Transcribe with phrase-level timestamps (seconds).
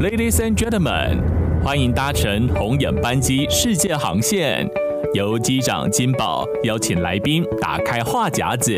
[0.00, 1.20] Ladies and gentlemen，
[1.62, 4.66] 欢迎搭乘红眼班机世界航线。
[5.12, 8.72] 由机长金宝邀请来宾打开话匣子，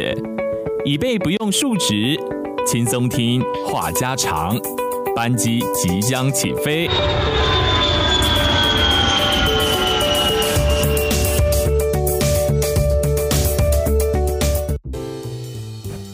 [0.84, 2.18] 椅背不用竖直，
[2.66, 4.58] 轻松听话家常。
[5.14, 6.88] 班机即将起飞。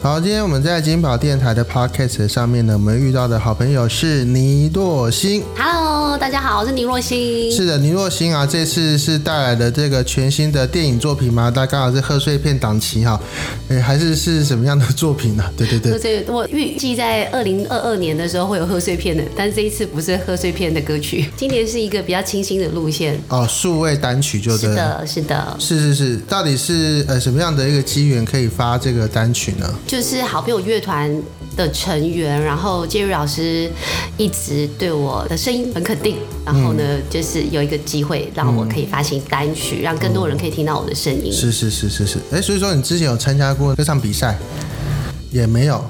[0.01, 5.43] 好，今天我们在金宝电台的 Podcast 上面呢，我们遇到的好朋友是倪若欣。
[5.57, 7.51] Hello，大家好，我是倪若欣。
[7.51, 11.51] 是的，倪若欣啊，这次是带来的这个全新的电影作品吗？
[11.51, 13.19] 大家刚好是贺岁片档期哈，
[13.67, 15.51] 哎，还是是什么样的作品呢、 啊？
[15.57, 25.05] 对对对，贺岁，我预计在二零二二年的时候会有贺岁片的，但是这一次不是贺岁片的歌曲，今年是一个比较清新的路线哦，数位单曲就对了。
[25.05, 29.69] 是的，是的，是是是，到底是呃什么样的一个机缘可以发这个单曲呢？
[29.89, 31.11] 就是好朋友乐团
[31.57, 33.67] 的成员，然后 Jerry 老师
[34.17, 41.33] 一直对我的声音很肯定，然后呢，嗯、就是有一个机会让我可以发行单曲，嗯、让更多人可以听到我的声音。
[41.33, 44.37] 是是是是是，哎，所以说你之前有参加过歌唱比赛？
[45.31, 45.83] 也没有。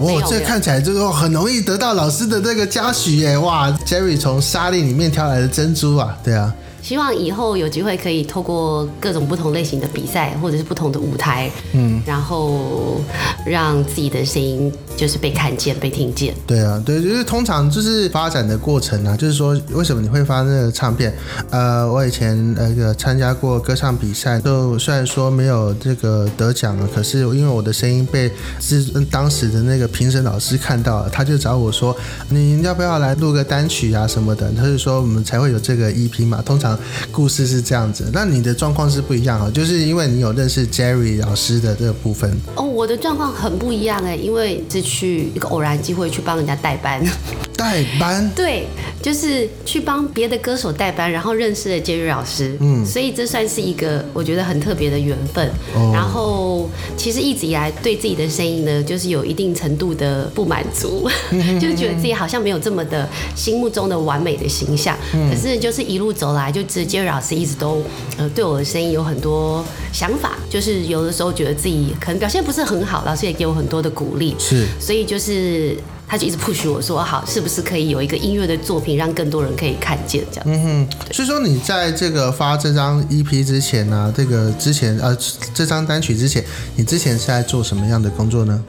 [0.00, 3.38] 哦，这看起来就是很容易得到老师的这个嘉许耶！
[3.38, 6.54] 哇，Jerry 从沙粒里面挑来的珍珠啊，对啊。
[6.86, 13.00] 希望以后有机会可以透过各种不同类型的比赛，或者是不同的舞台，嗯，然后
[13.44, 16.32] 让自己的声音就是被看见、被听见。
[16.46, 21.12] 对啊，对，就是通常就是发展的过程啊，就是说为什么你会发那个唱片？
[21.50, 31.96] 呃，我以前那个参加过歌唱比赛，就虽然说没有这个得奖了，可是因为我的声音被是当时的那个评审老师看到了，他就找我说
[32.30, 36.75] ：“你要不要来录个单曲啊什么的？”他就说我们才会有这个 EP 嘛，通常。
[37.10, 42.64] 故事是这样子，那你的状况是不一样啊，就是因为你有认识 Jerry 老师的这个部分哦。
[42.64, 47.02] 我的状况很不一样哎，因为是去一个偶然机会去帮人家代班。
[47.56, 48.30] 代班？
[48.36, 48.66] 对，
[49.02, 52.56] 就是去帮别的歌手代班，然后认识了 Jerry 老师。
[52.60, 55.48] 嗯，所以这算是一个我觉得很特别的缘分。
[55.74, 55.90] 哦。
[55.92, 61.08] 然后其实一直以来对自己的声音呢，就是有一定程度的不满足，
[61.58, 64.96] 就是觉得自己好像没有这么的心目中的完美的形象。
[65.14, 65.30] 嗯。
[65.30, 66.60] 可是就是一路走来就。
[66.68, 67.82] 是 Jerry 老师一直都
[68.18, 69.64] 呃对我的声音有很多
[69.94, 75.74] 想法，就是有的时候觉得自己可能表现不是很好，老师也给我很多的鼓励，是，所以就是
[76.06, 80.44] 他就一直 push 我说好，是不是可以有一个音乐的作品让更多人可以看见这样。
[80.46, 85.16] 嗯哼，所以说你在这个发这张 EP 之前呢、啊，这个之前呃
[85.54, 86.44] 这张单曲之前，
[86.76, 88.64] 你之前是在做什么样的工作呢？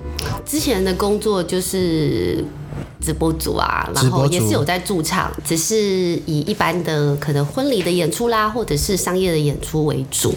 [0.46, 2.44] 之前的工作就是。
[3.00, 5.76] 直播组啊，然后也是有在驻唱，只是
[6.26, 10.34] 以一般的可能婚礼的演出啦，或者是商业的演出为主。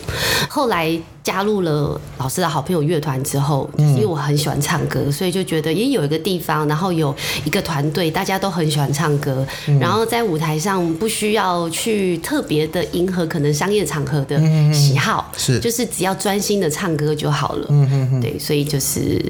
[0.48, 7.14] 后来加入了老师的好朋友乐团之后，因为我很喜欢唱歌，所以就觉得也有一个地方，然后有
[7.44, 9.46] 一个团队，大家都很喜欢唱歌，
[9.80, 14.38] 然后在舞台上不需要去特别的迎合可能商业场合的
[14.72, 17.66] 喜好，是就是只要专心的唱歌就好了。
[17.70, 19.20] 嗯对，所以就是。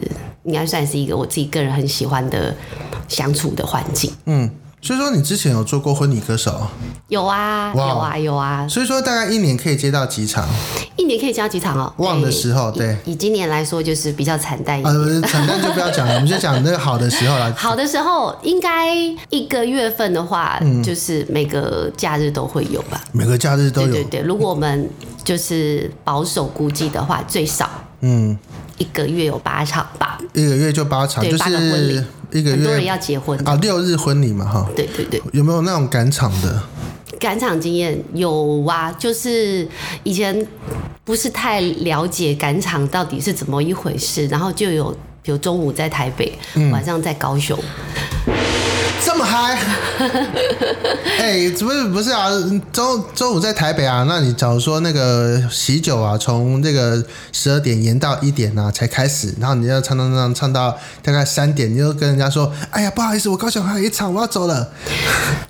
[0.44, 2.52] 应该算是一个我自己个人很喜欢的
[3.10, 4.10] 相处的环境。
[4.24, 4.48] 嗯，
[4.80, 6.68] 所以说你之前有做过婚礼歌手？
[7.08, 8.66] 有啊，有啊，有啊。
[8.66, 10.48] 所以说大概一年可以接到几场？
[10.96, 11.92] 一年可以接到几场哦？
[11.96, 12.96] 旺的时候，对。
[13.04, 14.94] 以今年来说，就是比较惨淡一点。
[14.94, 17.50] 呃，惨淡就不要讲了，我们就讲那个好的时候来。
[17.58, 18.94] 好的时候，应该
[19.28, 23.02] 一个月份的话，就是每个假日都会有吧？
[23.12, 23.88] 每个假日都有。
[23.88, 24.88] 对对对，如果我们
[25.24, 27.68] 就是保守估计的话，最少，
[28.02, 28.38] 嗯。
[28.78, 36.62] 一个月有八场吧，一个月就八场，就是一个月很多人要结婚啊，六日婚礼嘛，哈，对对对，有没有那种赶场的？
[37.18, 39.68] 赶场经验有啊，就是
[40.04, 40.46] 以前
[41.04, 44.90] 不是太了解赶场到底是怎么一回事，然后就有，
[45.22, 47.58] 比如中午在台北，嗯、晚上在高雄。
[49.12, 49.58] 这么嗨！
[51.18, 52.28] 哎、欸，不是不是啊，
[52.72, 64.70] 周周五在台北啊，那你假如说那个喜酒啊，从这个十二点延到一点啊才开始，然后你要唱唱唱唱到大概三点，你就跟人家说，哎呀，不好意思，我高雄还有一场，我要走了。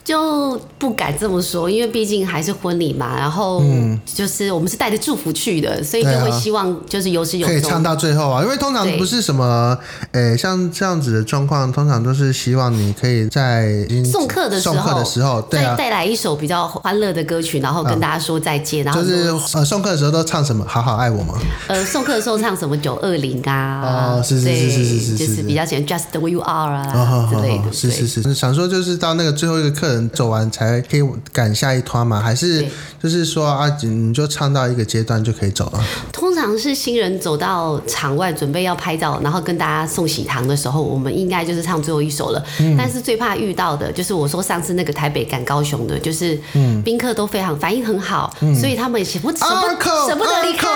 [0.02, 3.62] 就不敢这么说，因为毕竟还是婚礼嘛，然后
[4.06, 9.78] 就是我们是带着祝福去的，所以就会希望就是有始有终，可以唱到最后啊，因为通常不是什么，
[10.12, 13.49] 哎、欸，像这样子的状况，通常都是希望你可以在。
[13.50, 18.84] 在送客的时候，送客的时候，对啊，带来一首比较欢乐的歌曲，然后跟大家说再见。
[18.84, 20.64] 然后就是呃，送客的时候都唱什么？
[20.66, 21.34] 好好爱我吗？
[21.68, 22.76] 呃，送客的时候唱什么？
[22.80, 27.72] 九二零啊，哦，是是是是是是，就是比较喜欢 Just the way you are 啊之类的。
[27.72, 31.02] 是是是，想说就是到那个最后一个客人走完才可以
[31.32, 32.20] 赶下一团嘛？
[32.20, 32.64] 还是
[33.02, 35.84] 就是说啊，你就唱到一个阶段就可以走了？
[36.12, 42.42] 通常是新人走到场外准备要拍照，然后跟大家送喜糖的时候，我们应该就是唱最后一首了。
[42.60, 46.38] 嗯、但是最怕遇到的就是我说上次那个台北赶高雄的，就是
[46.84, 50.68] 宾客都非常反应很好，嗯、所以他们舍不舍不舍不得离开，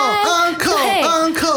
[0.58, 1.02] 对，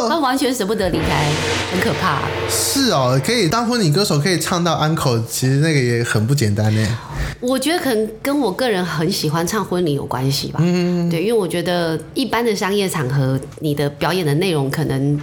[0.09, 1.25] 他完全舍不得离开，
[1.71, 2.19] 很可怕。
[2.49, 6.97] 是哦，可以当婚礼歌手，可以唱到安可，其实那个也很不简单呢。
[7.39, 10.59] 我觉得可能跟我个人很喜欢唱婚礼有关系吧。
[10.61, 15.19] 嗯，对，因为我觉得一般的商业场合，你的表演的内容可能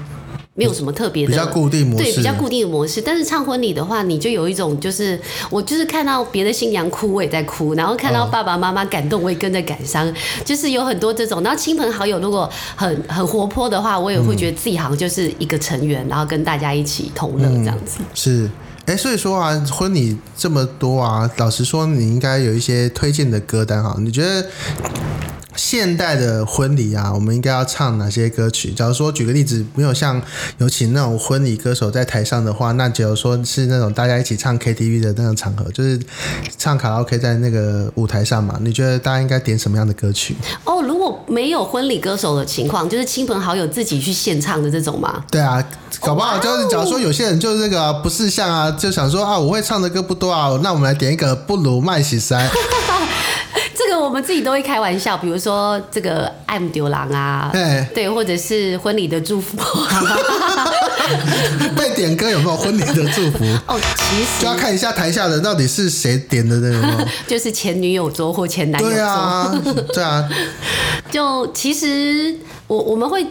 [0.54, 3.02] 没有什么特别的，比较固定模式，对，比较固定的模式。
[3.02, 5.20] 但是唱婚礼的话，你就有一种就是，
[5.50, 10.08] 我就是看到别的新娘哭，我也在哭；然后看到爸爸妈妈感动，我也跟着感伤。
[10.08, 10.14] 哦、
[10.44, 17.98] 就是有很多这种，然后亲朋好友如果很很活泼的话，我也会觉得自己好像就是一个成员，然后跟大家一起同乐这样子。
[17.98, 18.50] 嗯、是。
[18.86, 23.96] 哎，所以说啊，婚礼这么多啊，老实说，你应该有一些推荐的歌单哈？
[23.98, 24.46] 你觉得
[25.56, 28.72] 现代的婚礼啊，我们应该要唱哪些歌曲？
[28.72, 30.20] 假如说举个例子，没有像
[30.58, 35.98] 有请那种婚礼歌手在台上的话，那假如说是那种大家一起唱 KTV 的那种场合，就是
[36.58, 38.58] 唱卡拉 OK 在那个舞台上嘛？
[38.60, 40.36] 你觉得大家应该点什么样的歌曲？
[40.64, 45.24] 哦，如果没有婚礼歌手的情况，就是亲朋好友自己去现唱的这种吗？
[45.30, 45.64] 对啊。
[46.00, 52.50] 搞不好就是，假如说有些人就是那个不识相啊，就想说啊，我会唱的歌不多啊，那我们来点一个不如麦喜塞。
[53.94, 59.56] 这个我们自己都会开玩笑，比如说这个爱慕丢郎啊，对对，或者是婚礼的祝福。
[61.78, 63.44] 被点歌有没有婚礼的祝福？
[63.68, 67.06] 哦，其实就要看一下台下的到底是谁点的那种。
[67.28, 68.96] 就是前女友桌或前男友桌。
[68.96, 69.54] 对啊，
[69.94, 70.28] 对啊。
[71.12, 72.34] 就其实
[72.66, 73.24] 我我们会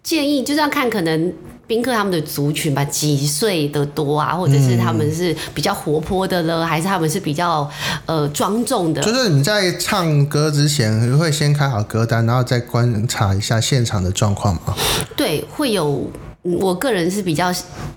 [0.00, 1.32] 建议，就是要看可能。
[1.66, 4.34] 宾客他们的族群吧，几岁的多啊？
[4.34, 7.68] 或者是他们是比较活泼的呢，还是他们是比较
[8.06, 9.02] 呃庄重的？
[9.02, 14.74] 就是你在唱歌之前，会先开好歌单，然后再观察一下现场的状况吗？
[15.16, 16.10] 对，会有。
[16.44, 17.50] 我个人是比较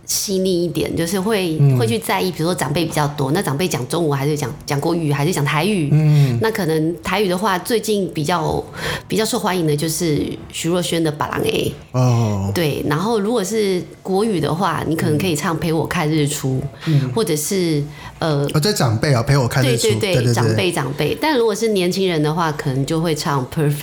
[0.05, 5.89] 细腻一点，就是会、嗯、会去在意，比如说长辈比较多，那长辈讲中文还是讲讲国语还是讲台语？
[5.91, 8.63] 嗯，那可能台语的话，最近比较
[9.05, 12.81] 比较受欢迎的就是徐若瑄的《别人的》哦，对。
[12.87, 17.83] 然后如果是国语的话，你可能可以唱《陪我看日出》，嗯，或者是
[18.19, 21.17] 呃，哦，这长辈啊，《陪我看日出》，对对对，长辈长辈。
[21.19, 23.73] 但如果是年轻人的话，可能就会唱《Perfect》。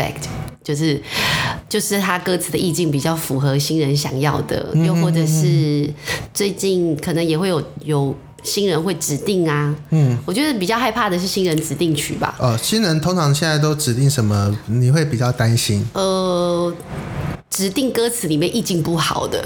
[0.65, 0.99] 就是，
[1.69, 5.87] 就是他歌词的意境比较符合新人想要的，又或者是
[6.33, 9.77] 最近可能也会有有新人会指定啊。
[9.91, 12.35] 嗯，我觉得比较害怕的是新人指定曲吧。
[12.39, 14.57] 哦，新人通常现在都指定什么？
[14.67, 15.87] 你会比较担心？
[15.93, 16.75] 呃，
[17.51, 19.45] 指定歌词里面意境不好的。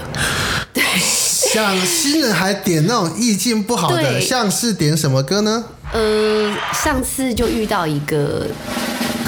[0.72, 5.64] 对，像新人还点那种意境不好的，像是点什么歌呢？
[5.92, 8.46] 呃，上次就遇到一个。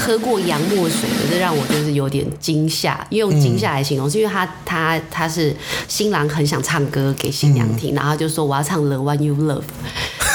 [0.01, 5.55] 喝过洋墨水的，这让我就是有点惊吓，用惊吓来形容，是因为他他他是
[5.87, 9.63] 新郎很想唱歌给新娘听，然后就说我要唱 The One You Love。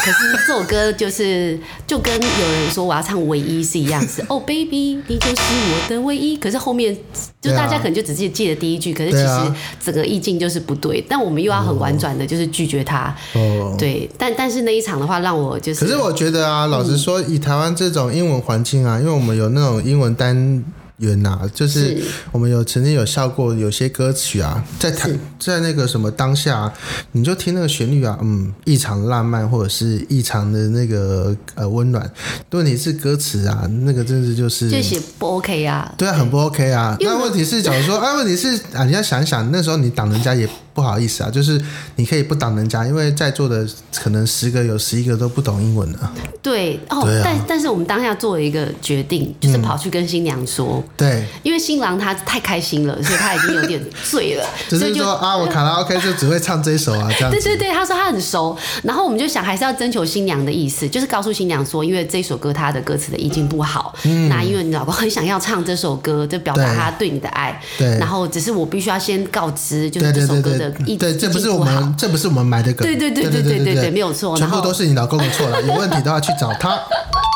[0.07, 6.37] 可是这首歌就是就跟有人说我要唱唯一是一样，是 哦，baby，你就是我的唯一。
[6.37, 6.97] 可是后面
[7.41, 9.53] 就大家可能就只记记得第一句，可是其实
[9.85, 11.05] 整个意境就是不对。
[11.09, 13.13] 但我们又要很婉转的，就是拒绝他。
[13.35, 14.09] 哦，对。
[14.17, 15.85] 但但是那一场的话，让我就是。
[15.85, 20.63] 可是我觉得啊，老实说，以台湾这种英文环境啊，因为我们有那种英文单。
[20.99, 26.73] 元呐、啊，就是我们有曾经有笑过，有些歌曲啊，在台在那个什么当下，
[27.13, 32.11] 你就听那个旋律啊，嗯，异常浪漫，或者是异常的那个呃温暖。
[32.53, 36.97] 问题是歌词啊，那个真的就是就写不 OK 啊，对啊，很不 OK 啊。
[37.01, 40.49] 那问题是，假如说，哎，问题是啊，你要想一想，那时候你挡人家也。
[40.77, 41.61] 不好意思啊，就是
[41.97, 45.99] 你可以不挡人家，因为在座的可能十个有十一个都不懂英文的。
[46.43, 57.41] 对哦，但但是我们当下做了一个决定，就是跑去跟新娘说，嗯、对，因为新郎他太开心了，所以他已经有点醉了， 只是说啊，我卡拉 OK 就只会唱这一首啊，这样子。
[57.41, 67.07] 对对对，他说他很熟，然后我们就想还是要征求新娘的意思，就是告诉新娘说，因为这首歌他的歌词的意境不好，嗯，那因为你老公很想要唱这首歌，就表达他对。
[67.07, 70.66] 你的爱，对，然后只是我必须要先告知，就是这首歌的。
[70.99, 72.85] 对，这不是我们，这不是我们买的歌。
[72.85, 74.37] 对对对对对对对，没有错。
[74.37, 76.79] 全部都是你老公的错了，有问题都要去找他。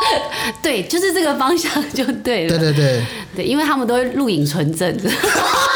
[0.62, 2.58] 对，就是这个方向就对了。
[2.58, 3.06] 对对对
[3.37, 4.99] 对，因为他们都会录影存证，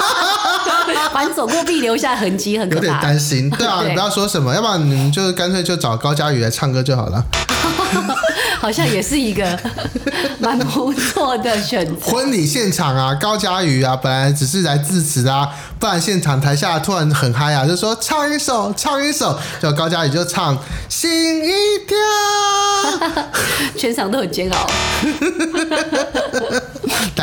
[1.13, 2.83] 反正走过必留下痕迹，很可怕。
[2.83, 7.25] 有点担心，对啊， 你不要说什么，要不然你们就干脆就找高佳宇来唱歌就好了。
[8.61, 9.59] 好像也是一个
[10.39, 12.11] 蛮不错的选择。
[12.11, 15.49] 婚礼现场啊，高佳瑜啊，本来只是来致辞啊，
[15.79, 20.57] 不然现场台下突然很嗨啊，就说唱一首，唱一首，就高佳瑜就唱
[20.89, 21.51] 心一
[21.87, 21.97] 跳，
[23.77, 24.67] 全场都很煎熬。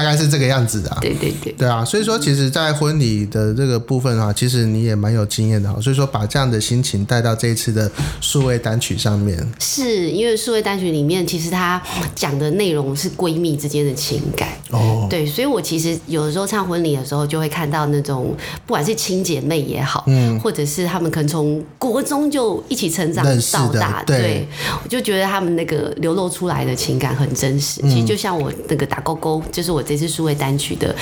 [0.01, 0.98] 大概是这个样子的、啊。
[1.00, 7.89] 对对对，对啊，所以说其实，在婚礼的这个部分啊，其实你也蛮有经验的哈，所以说把这样的心情带到这一次的
[8.20, 9.38] 数位单曲上面。
[9.60, 11.79] 是因为数位单曲里面，其实它
[12.15, 14.50] 讲的内容是闺蜜之间的情感。
[14.72, 24.48] 哦，对，所以我其实有的时候唱婚礼的时候，就会看到那种不管是亲姐妹也好，嗯，或者是他们可能从国中就一起成长到大，对，对，
[24.84, 27.81] 我就觉得他们那个流露出来的情感很真实。
[27.84, 30.95] 嗯、其实就像我那个打勾勾，就是我这次数位单曲的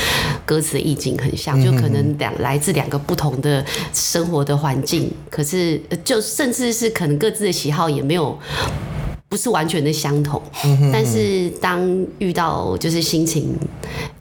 [0.45, 8.37] 歌词的意境很像，就可能两来自两个不同的生活的环境，可是就甚至是可能各自的喜好也没有。
[9.29, 10.41] 不是完全的相同，
[10.91, 13.55] 但是当遇到就是心情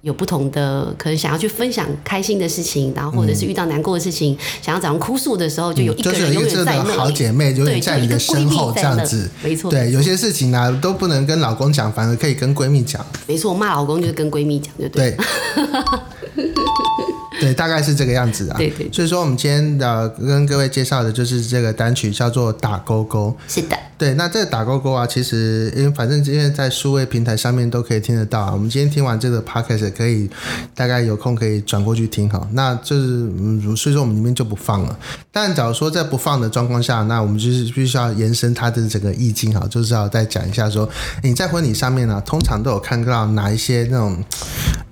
[0.03, 9.71] 有不同的，可能想要去分享开心的事情，然后或者是遇到难过的事情，想要找人哭诉的时候，就有一个人永远在那里，好姐妹就在你的身后这样子，没错。
[9.71, 13.05] 对，有些事情呢都不能跟老公讲，反而可以跟闺蜜讲。
[13.27, 15.17] 没错，我骂老公就是跟闺蜜讲，就对。
[15.17, 16.45] 对，
[17.57, 18.57] 大概是这个样子啊。
[18.59, 18.90] 对对。
[18.92, 23.37] 所以说，我们今天的跟各位介绍的就是这个单曲，叫做《打勾勾》。
[23.54, 23.76] 是的。
[23.97, 28.52] 对，那这个打勾勾啊，其实因为反正因为在数位平台上面都可以听得到啊。
[28.52, 30.30] 我们今天听完这个 podcast 可以
[30.73, 32.47] 大概有空可以转过去听哈。
[32.52, 33.07] 那就是
[33.38, 34.97] 嗯，所以说我们里面就不放了。
[35.33, 40.88] 但假如说在不放的状况下，那我们就是必须要延伸它的整个意境哈，就是要再讲一下说，
[41.25, 44.16] 你在婚礼上面呢、啊，通常都有看到哪一些那种，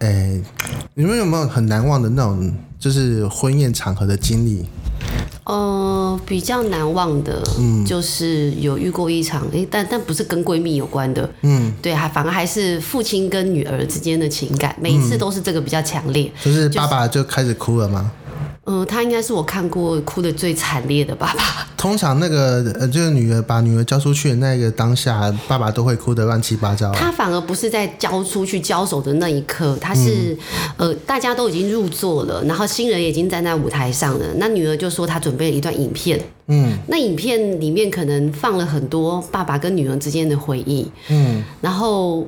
[0.01, 0.43] 诶，
[0.95, 4.67] 你们有没有很难忘的那种，就是婚宴场合的经历？
[5.45, 18.11] 呃，比较难忘的，嗯，就是有遇过一场，哎、欸，但但不是跟闺蜜有关的，嗯，对，还反而还是父亲跟女儿之间的情感，每一次都是这个比较强烈，就是爸爸就开始哭了吗？
[18.67, 21.67] 嗯、呃，他应该是我看过哭的最惨烈的爸爸。
[21.77, 26.91] 通常那个呃，就是女儿把女儿交出去的那个当下，爸爸都会哭得乱七八糟。
[26.93, 30.37] 他反而不是在交出去交手的那一刻，他是、
[30.79, 34.27] 嗯、呃，大家都已经入座了，然后新人也已经站在舞台上了。
[34.37, 42.27] 那女儿就说她准备了一段影片，嗯，那影片里面可能放了很多爸爸跟女儿之间的回忆，嗯，然后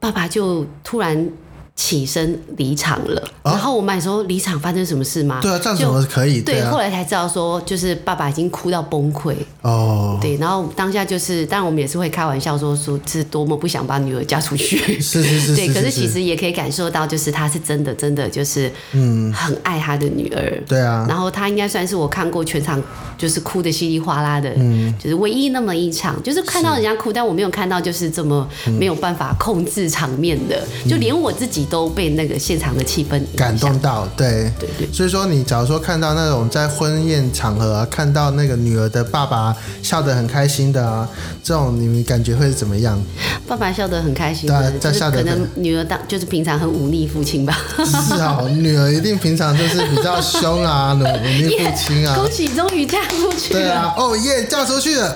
[0.00, 1.30] 爸爸就突然。
[1.74, 5.40] 起身离场了，然后我们还说离场发生什么事吗？
[5.40, 6.40] 对啊，这样怎么可以？
[6.42, 10.18] 对，后来才知道说，就是爸爸已经哭到崩溃哦。
[10.20, 15.00] 对，然后当下就是，当然我们也是会开玩笑说，说是多么不想把女儿嫁出去。
[15.00, 15.56] 是是 是。
[15.56, 20.62] 对，可是其实也可以感受到，就是他是真的真的就是嗯，很爱他的女儿。
[20.68, 21.06] 对啊。
[21.08, 22.80] 然后他应该算是我看过全场
[23.16, 28.46] 就是哭的稀里哗啦的，嗯，就是唯一那么一场，就是看到人家哭，但我没有看到就是这么
[28.78, 31.61] 没有办法控制场面的，就连我自己。
[31.64, 41.08] 都被那个现场的气氛感动到，对对对，所以说你假如说看到那种在婚宴场合啊，看到那个女儿的爸爸笑得很开心的啊，
[41.42, 43.00] 这种你们感觉会是怎么样？
[43.46, 47.56] 爸爸笑得很开心，对，在笑得可能女儿当就是平常很忤逆父亲吧？
[47.76, 52.16] 是啊，女儿一定平常就是比较凶啊，忤逆父亲啊。
[52.16, 53.60] 恭喜终于嫁出去了！
[53.60, 55.14] 对啊，哦耶，嫁出去了！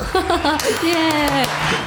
[0.85, 1.47] 耶！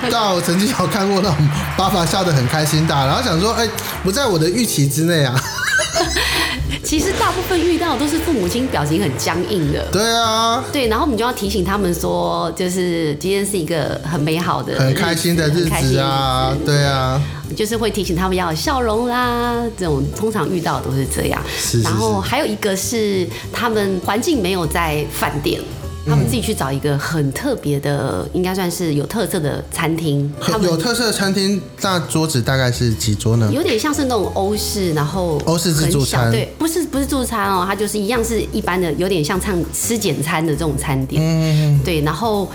[0.09, 1.37] 那我曾经有看过那种
[1.77, 3.67] 爸爸笑得很开心的，然后想说，哎，
[4.03, 4.48] 不在我的。
[4.49, 5.35] 预期之内啊！
[6.83, 9.85] 其实大部分遇到都是父母亲表情很僵硬的。
[9.91, 16.55] 对啊，对，然后我们就要提醒他们说，就是今天是一个很美好的、很开心的日子啊。
[16.65, 17.21] 对啊，
[17.55, 19.61] 就是会提醒他们要有笑容啦。
[19.77, 21.39] 这种通常遇到的都是这样。
[21.57, 21.83] 是是是。
[21.83, 25.61] 然后还有一个是他们环境没有在饭店。
[26.09, 30.31] 他们自己去找一个很特别的，应该算是有特色的餐厅。
[30.41, 33.49] 他们有特色的餐厅，那桌子大概是几桌呢？
[33.53, 36.31] 有点像是那种欧式，然后欧式自助餐。
[36.31, 41.21] 对，不是不是自助餐哦，它就是一样是一般的，有点像唱吃简餐的这种餐点。
[41.23, 42.01] 嗯，对。
[42.01, 42.49] 然后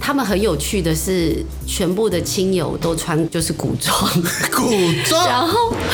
[0.00, 1.36] 他们很有趣的是，
[1.66, 4.10] 全部的亲友都穿就是古装，
[4.50, 4.70] 古
[5.04, 5.26] 装。
[5.26, 5.74] 然后。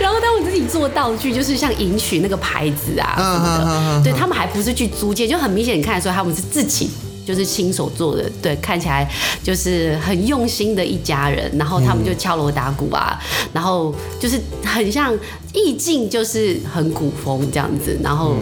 [0.00, 6.88] 然后他们自己做道具，就是像迎娶那个牌子啊什么的，对他们还不是去租借，就很明显你看得出来他们是自己
[7.26, 9.06] 就是亲手做的，对，看起来
[9.42, 11.50] 就是很用心的一家人。
[11.58, 13.20] 然后他们就敲锣打鼓啊，
[13.52, 15.12] 然后就是很像
[15.52, 18.34] 意境，就是很古风这样子，然后。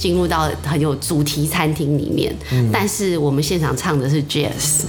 [0.00, 4.84] 嗯进入到很有主题餐厅里面，嗯、但是我们现场唱的是 jazz，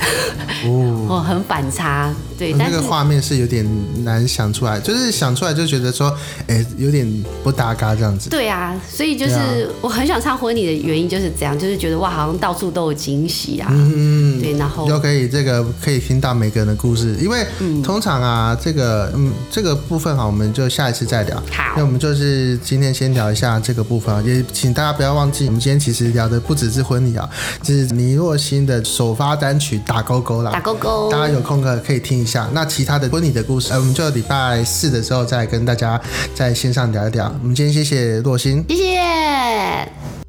[0.66, 3.68] 哦， 很反差，对，但是那个画面是有点
[4.06, 6.10] 难想出来，就是想出来就觉得说，
[6.48, 7.06] 哎、欸，有点
[7.44, 8.30] 不搭嘎这样子。
[8.30, 17.46] 对啊，所以就是我很想唱婚礼的原因就是这样，就是觉得哇，好像到处都有惊喜啊，嗯，对，然后又可以这个可以听到每个人的故事，因为
[17.84, 21.36] 通常啊，这个嗯这个部分哈，我们就下一次再聊。
[21.52, 25.01] 好，那我们就是今天先聊一下这个部分，也请大家。
[25.02, 27.28] 不要忘记，我们今天其实聊的不只是婚礼啊，
[27.64, 32.48] 就是倪若欣的首发单曲《打勾勾》啦，打勾勾，大家有空可可以听一下。
[32.54, 36.00] 那其他的婚礼的故事，呃，我们就礼拜四的时候再跟大家
[36.36, 37.34] 在线上聊一聊。
[37.42, 40.21] 我们今天谢谢若欣，谢谢。